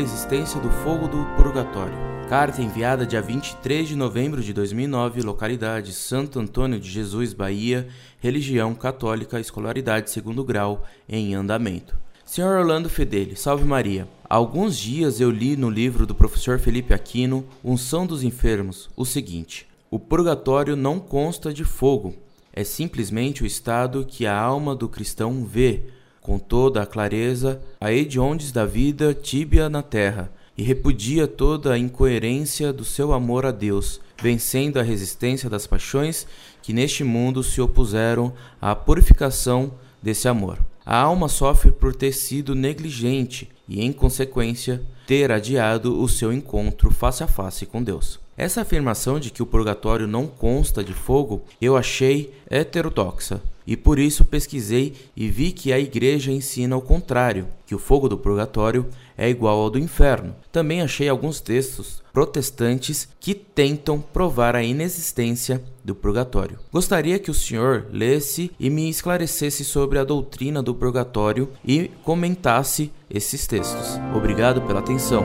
existência 0.00 0.60
do 0.60 0.68
fogo 0.68 1.06
do 1.06 1.24
purgatório. 1.36 1.96
Carta 2.28 2.60
enviada 2.60 3.06
dia 3.06 3.22
23 3.22 3.86
de 3.86 3.94
novembro 3.94 4.42
de 4.42 4.52
2009, 4.52 5.22
localidade 5.22 5.92
Santo 5.92 6.40
Antônio 6.40 6.80
de 6.80 6.90
Jesus, 6.90 7.32
Bahia, 7.32 7.86
religião 8.18 8.74
católica, 8.74 9.38
escolaridade 9.38 10.10
segundo 10.10 10.42
grau, 10.42 10.84
em 11.08 11.36
andamento. 11.36 11.96
Senhor 12.24 12.58
Orlando 12.58 12.88
Fedeli, 12.88 13.36
salve 13.36 13.64
Maria. 13.64 14.08
Há 14.28 14.34
alguns 14.34 14.76
dias 14.76 15.20
eu 15.20 15.30
li 15.30 15.56
no 15.56 15.70
livro 15.70 16.04
do 16.04 16.14
professor 16.14 16.58
Felipe 16.58 16.92
Aquino, 16.92 17.46
Unção 17.62 18.04
dos 18.04 18.24
Enfermos, 18.24 18.90
o 18.96 19.04
seguinte: 19.04 19.68
O 19.88 20.00
purgatório 20.00 20.74
não 20.74 20.98
consta 20.98 21.54
de 21.54 21.62
fogo, 21.62 22.16
é 22.52 22.64
simplesmente 22.64 23.44
o 23.44 23.46
estado 23.46 24.04
que 24.04 24.26
a 24.26 24.36
alma 24.36 24.74
do 24.74 24.88
cristão 24.88 25.44
vê, 25.44 25.84
com 26.20 26.38
toda 26.38 26.82
a 26.82 26.86
clareza, 26.86 27.60
a 27.80 27.92
hediondes 27.92 28.52
da 28.52 28.66
vida 28.66 29.14
tíbia 29.14 29.68
na 29.68 29.82
terra, 29.82 30.30
e 30.56 30.62
repudia 30.62 31.26
toda 31.26 31.72
a 31.72 31.78
incoerência 31.78 32.72
do 32.72 32.84
seu 32.84 33.12
amor 33.12 33.46
a 33.46 33.50
Deus, 33.50 34.00
vencendo 34.20 34.78
a 34.78 34.82
resistência 34.82 35.48
das 35.48 35.66
paixões 35.66 36.26
que 36.62 36.72
neste 36.72 37.02
mundo 37.02 37.42
se 37.42 37.60
opuseram 37.60 38.32
à 38.60 38.74
purificação 38.74 39.72
desse 40.02 40.28
amor. 40.28 40.58
A 40.84 40.98
alma 40.98 41.28
sofre 41.28 41.70
por 41.70 41.94
ter 41.94 42.12
sido 42.12 42.54
negligente 42.54 43.48
e, 43.68 43.80
em 43.80 43.92
consequência, 43.92 44.82
ter 45.06 45.30
adiado 45.30 46.00
o 46.00 46.08
seu 46.08 46.32
encontro 46.32 46.90
face 46.90 47.22
a 47.22 47.26
face 47.26 47.64
com 47.64 47.82
Deus. 47.82 48.18
Essa 48.36 48.62
afirmação 48.62 49.20
de 49.20 49.30
que 49.30 49.42
o 49.42 49.46
purgatório 49.46 50.06
não 50.06 50.26
consta 50.26 50.82
de 50.82 50.92
fogo 50.92 51.42
eu 51.60 51.76
achei 51.76 52.32
heterodoxa 52.48 53.40
e 53.70 53.76
por 53.76 54.00
isso 54.00 54.24
pesquisei 54.24 54.94
e 55.16 55.28
vi 55.28 55.52
que 55.52 55.72
a 55.72 55.78
igreja 55.78 56.32
ensina 56.32 56.76
o 56.76 56.82
contrário, 56.82 57.46
que 57.64 57.72
o 57.72 57.78
fogo 57.78 58.08
do 58.08 58.18
purgatório 58.18 58.84
é 59.16 59.30
igual 59.30 59.60
ao 59.60 59.70
do 59.70 59.78
inferno. 59.78 60.34
Também 60.50 60.82
achei 60.82 61.08
alguns 61.08 61.40
textos 61.40 62.02
protestantes 62.12 63.08
que 63.20 63.32
tentam 63.32 64.00
provar 64.00 64.56
a 64.56 64.62
inexistência 64.64 65.62
do 65.84 65.94
purgatório. 65.94 66.58
Gostaria 66.72 67.16
que 67.20 67.30
o 67.30 67.34
senhor 67.34 67.86
lesse 67.92 68.50
e 68.58 68.68
me 68.68 68.90
esclarecesse 68.90 69.64
sobre 69.64 70.00
a 70.00 70.04
doutrina 70.04 70.60
do 70.60 70.74
purgatório 70.74 71.48
e 71.64 71.92
comentasse 72.02 72.90
esses 73.08 73.46
textos. 73.46 74.00
Obrigado 74.16 74.62
pela 74.62 74.80
atenção. 74.80 75.24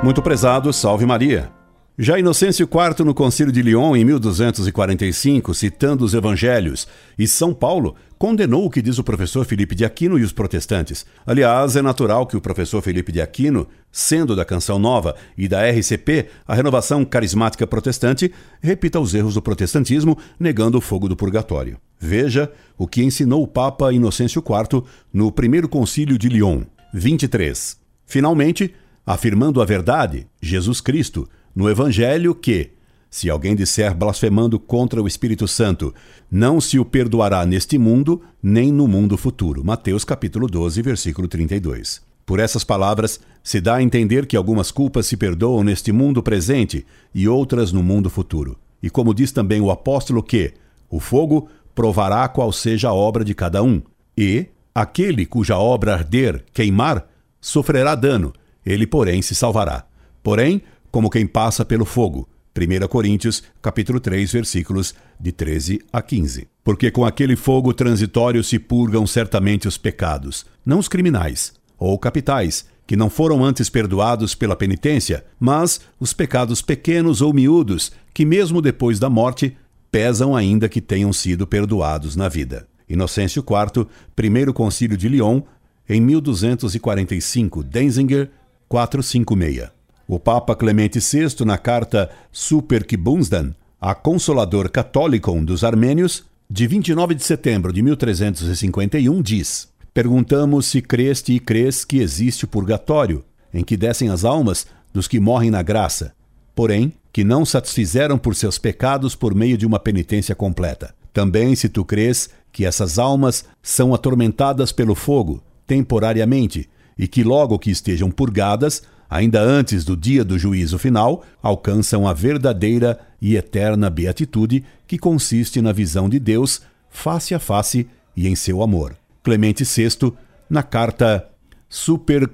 Muito 0.00 0.22
prezado, 0.22 0.72
salve 0.72 1.04
Maria. 1.04 1.55
Já 1.98 2.18
Inocêncio 2.18 2.68
IV, 2.70 3.06
no 3.06 3.14
Concílio 3.14 3.50
de 3.50 3.62
Lyon, 3.62 3.96
em 3.96 4.04
1245, 4.04 5.54
citando 5.54 6.04
os 6.04 6.12
evangelhos, 6.12 6.86
e 7.18 7.26
São 7.26 7.54
Paulo, 7.54 7.96
condenou 8.18 8.66
o 8.66 8.70
que 8.70 8.82
diz 8.82 8.98
o 8.98 9.04
professor 9.04 9.46
Felipe 9.46 9.74
de 9.74 9.82
Aquino 9.82 10.18
e 10.18 10.22
os 10.22 10.30
protestantes. 10.30 11.06
Aliás, 11.26 11.74
é 11.74 11.80
natural 11.80 12.26
que 12.26 12.36
o 12.36 12.40
professor 12.40 12.82
Felipe 12.82 13.10
de 13.10 13.22
Aquino, 13.22 13.66
sendo 13.90 14.36
da 14.36 14.44
Canção 14.44 14.78
Nova 14.78 15.16
e 15.38 15.48
da 15.48 15.66
RCP, 15.66 16.26
a 16.46 16.54
renovação 16.54 17.02
carismática 17.02 17.66
protestante, 17.66 18.30
repita 18.60 19.00
os 19.00 19.14
erros 19.14 19.32
do 19.32 19.40
protestantismo, 19.40 20.18
negando 20.38 20.76
o 20.76 20.82
fogo 20.82 21.08
do 21.08 21.16
purgatório. 21.16 21.78
Veja 21.98 22.52
o 22.76 22.86
que 22.86 23.02
ensinou 23.02 23.42
o 23.42 23.48
Papa 23.48 23.90
Inocêncio 23.90 24.44
IV 24.46 24.82
no 25.10 25.32
primeiro 25.32 25.66
Concílio 25.66 26.18
de 26.18 26.28
Lyon. 26.28 26.60
23. 26.92 27.78
Finalmente, 28.04 28.74
afirmando 29.06 29.62
a 29.62 29.64
verdade, 29.64 30.26
Jesus 30.42 30.82
Cristo, 30.82 31.26
no 31.56 31.70
Evangelho 31.70 32.34
que, 32.34 32.72
se 33.08 33.30
alguém 33.30 33.56
disser 33.56 33.94
blasfemando 33.94 34.60
contra 34.60 35.02
o 35.02 35.08
Espírito 35.08 35.48
Santo, 35.48 35.94
não 36.30 36.60
se 36.60 36.78
o 36.78 36.84
perdoará 36.84 37.46
neste 37.46 37.78
mundo, 37.78 38.20
nem 38.42 38.70
no 38.70 38.86
mundo 38.86 39.16
futuro. 39.16 39.64
Mateus 39.64 40.04
capítulo 40.04 40.48
12, 40.48 40.82
versículo 40.82 41.26
32. 41.26 42.02
Por 42.26 42.40
essas 42.40 42.62
palavras, 42.62 43.18
se 43.42 43.58
dá 43.58 43.76
a 43.76 43.82
entender 43.82 44.26
que 44.26 44.36
algumas 44.36 44.70
culpas 44.70 45.06
se 45.06 45.16
perdoam 45.16 45.64
neste 45.64 45.92
mundo 45.92 46.22
presente 46.22 46.84
e 47.14 47.26
outras 47.26 47.72
no 47.72 47.82
mundo 47.82 48.10
futuro. 48.10 48.58
E 48.82 48.90
como 48.90 49.14
diz 49.14 49.32
também 49.32 49.62
o 49.62 49.70
apóstolo 49.70 50.22
que 50.22 50.52
o 50.90 51.00
fogo 51.00 51.48
provará 51.74 52.28
qual 52.28 52.52
seja 52.52 52.90
a 52.90 52.94
obra 52.94 53.24
de 53.24 53.34
cada 53.34 53.62
um, 53.62 53.80
e 54.14 54.46
aquele 54.74 55.24
cuja 55.24 55.56
obra 55.56 55.94
arder, 55.94 56.44
queimar, 56.52 57.08
sofrerá 57.40 57.94
dano, 57.94 58.34
ele 58.64 58.86
porém 58.86 59.22
se 59.22 59.34
salvará. 59.34 59.86
Porém, 60.22 60.60
como 60.96 61.10
quem 61.10 61.26
passa 61.26 61.62
pelo 61.62 61.84
fogo. 61.84 62.26
1 62.56 62.88
Coríntios, 62.88 63.42
capítulo 63.60 64.00
3, 64.00 64.32
versículos 64.32 64.94
de 65.20 65.30
13 65.30 65.82
a 65.92 66.00
15. 66.00 66.48
Porque 66.64 66.90
com 66.90 67.04
aquele 67.04 67.36
fogo 67.36 67.74
transitório 67.74 68.42
se 68.42 68.58
purgam 68.58 69.06
certamente 69.06 69.68
os 69.68 69.76
pecados, 69.76 70.46
não 70.64 70.78
os 70.78 70.88
criminais 70.88 71.52
ou 71.78 71.98
capitais, 71.98 72.64
que 72.86 72.96
não 72.96 73.10
foram 73.10 73.44
antes 73.44 73.68
perdoados 73.68 74.34
pela 74.34 74.56
penitência, 74.56 75.22
mas 75.38 75.82
os 76.00 76.14
pecados 76.14 76.62
pequenos 76.62 77.20
ou 77.20 77.30
miúdos, 77.34 77.92
que 78.14 78.24
mesmo 78.24 78.62
depois 78.62 78.98
da 78.98 79.10
morte 79.10 79.54
pesam 79.92 80.34
ainda 80.34 80.66
que 80.66 80.80
tenham 80.80 81.12
sido 81.12 81.46
perdoados 81.46 82.16
na 82.16 82.26
vida. 82.26 82.66
Inocêncio 82.88 83.44
IV, 83.46 83.86
Primeiro 84.14 84.54
Concílio 84.54 84.96
de 84.96 85.10
Lyon, 85.10 85.42
em 85.86 86.00
1245, 86.00 87.62
Denzinger 87.62 88.30
456. 88.66 89.75
O 90.08 90.20
Papa 90.20 90.54
Clemente 90.54 91.00
VI, 91.00 91.44
na 91.44 91.58
carta 91.58 92.08
Superkibundsdan, 92.30 93.52
a 93.80 93.92
Consolador 93.92 94.70
Catholicon 94.70 95.44
dos 95.44 95.64
Armênios, 95.64 96.24
de 96.48 96.64
29 96.68 97.16
de 97.16 97.24
setembro 97.24 97.72
de 97.72 97.82
1351, 97.82 99.20
diz: 99.20 99.68
Perguntamos 99.92 100.66
se 100.66 100.80
creste 100.80 101.32
e 101.32 101.40
crês 101.40 101.84
que 101.84 101.98
existe 101.98 102.44
o 102.44 102.48
purgatório, 102.48 103.24
em 103.52 103.64
que 103.64 103.76
descem 103.76 104.08
as 104.08 104.24
almas 104.24 104.66
dos 104.92 105.08
que 105.08 105.18
morrem 105.18 105.50
na 105.50 105.62
graça, 105.62 106.14
porém, 106.54 106.92
que 107.12 107.24
não 107.24 107.44
satisfizeram 107.44 108.16
por 108.16 108.36
seus 108.36 108.58
pecados 108.58 109.16
por 109.16 109.34
meio 109.34 109.58
de 109.58 109.66
uma 109.66 109.80
penitência 109.80 110.36
completa. 110.36 110.94
Também 111.12 111.56
se 111.56 111.68
tu 111.68 111.84
crês 111.84 112.30
que 112.52 112.64
essas 112.64 112.96
almas 112.96 113.44
são 113.60 113.92
atormentadas 113.92 114.70
pelo 114.70 114.94
fogo, 114.94 115.42
temporariamente, 115.66 116.68
e 116.96 117.08
que 117.08 117.24
logo 117.24 117.58
que 117.58 117.70
estejam 117.70 118.10
purgadas, 118.10 118.82
ainda 119.08 119.40
antes 119.40 119.84
do 119.84 119.96
dia 119.96 120.24
do 120.24 120.38
juízo 120.38 120.78
final, 120.78 121.24
alcançam 121.42 122.06
a 122.06 122.12
verdadeira 122.12 122.98
e 123.20 123.36
eterna 123.36 123.88
beatitude 123.88 124.64
que 124.86 124.98
consiste 124.98 125.60
na 125.60 125.72
visão 125.72 126.08
de 126.08 126.18
Deus 126.18 126.62
face 126.88 127.34
a 127.34 127.38
face 127.38 127.86
e 128.16 128.26
em 128.26 128.34
seu 128.34 128.62
amor. 128.62 128.96
Clemente 129.22 129.64
VI, 129.64 130.12
na 130.48 130.62
carta 130.62 131.28
Super 131.68 132.30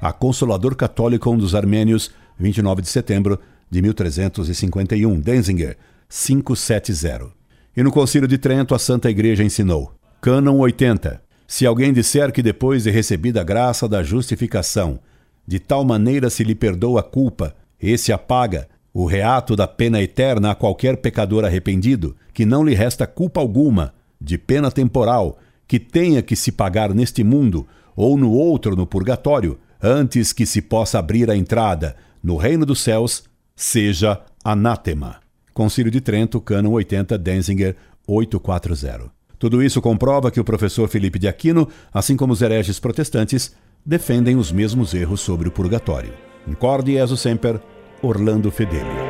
a 0.00 0.12
Consolador 0.12 0.74
Católico 0.74 1.36
dos 1.36 1.54
Armênios, 1.54 2.10
29 2.38 2.82
de 2.82 2.88
setembro 2.88 3.38
de 3.70 3.80
1351, 3.82 5.20
Denzinger, 5.20 5.76
570. 6.08 7.30
E 7.76 7.82
no 7.82 7.90
Concílio 7.90 8.28
de 8.28 8.36
Trento, 8.36 8.74
a 8.74 8.78
Santa 8.78 9.10
Igreja 9.10 9.42
ensinou: 9.42 9.92
Cânon 10.20 10.58
80. 10.58 11.22
Se 11.46 11.66
alguém 11.66 11.92
disser 11.92 12.32
que 12.32 12.42
depois 12.42 12.84
de 12.84 12.90
recebida 12.90 13.40
a 13.40 13.44
graça 13.44 13.88
da 13.88 14.02
justificação, 14.02 14.98
de 15.46 15.58
tal 15.58 15.84
maneira 15.84 16.30
se 16.30 16.44
lhe 16.44 16.54
perdoa 16.54 17.00
a 17.00 17.02
culpa, 17.02 17.54
esse 17.80 18.12
apaga 18.12 18.68
o 18.94 19.06
reato 19.06 19.56
da 19.56 19.66
pena 19.66 20.02
eterna 20.02 20.50
a 20.50 20.54
qualquer 20.54 20.98
pecador 20.98 21.44
arrependido, 21.44 22.14
que 22.32 22.44
não 22.44 22.64
lhe 22.64 22.74
resta 22.74 23.06
culpa 23.06 23.40
alguma, 23.40 23.94
de 24.20 24.36
pena 24.38 24.70
temporal, 24.70 25.38
que 25.66 25.80
tenha 25.80 26.22
que 26.22 26.36
se 26.36 26.52
pagar 26.52 26.94
neste 26.94 27.24
mundo 27.24 27.66
ou 27.96 28.16
no 28.16 28.30
outro 28.30 28.76
no 28.76 28.86
purgatório, 28.86 29.58
antes 29.82 30.32
que 30.32 30.46
se 30.46 30.62
possa 30.62 30.98
abrir 30.98 31.30
a 31.30 31.36
entrada 31.36 31.96
no 32.22 32.36
reino 32.36 32.64
dos 32.64 32.80
céus, 32.80 33.24
seja 33.56 34.20
anátema. 34.44 35.16
Concílio 35.52 35.90
de 35.90 36.00
Trento, 36.00 36.40
Cânon 36.40 36.72
80, 36.72 37.18
Denzinger 37.18 37.76
840. 38.06 39.10
Tudo 39.38 39.62
isso 39.62 39.82
comprova 39.82 40.30
que 40.30 40.38
o 40.38 40.44
professor 40.44 40.88
Felipe 40.88 41.18
de 41.18 41.26
Aquino, 41.26 41.68
assim 41.92 42.16
como 42.16 42.32
os 42.32 42.40
hereges 42.40 42.78
protestantes, 42.78 43.54
defendem 43.84 44.36
os 44.36 44.52
mesmos 44.52 44.94
erros 44.94 45.20
sobre 45.20 45.48
o 45.48 45.52
purgatório. 45.52 46.12
Incorde 46.46 46.92
Jesus 46.92 47.20
Semper, 47.20 47.60
Orlando 48.02 48.50
Fedeli. 48.50 49.01